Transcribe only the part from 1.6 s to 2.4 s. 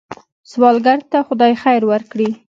خیر ورکړي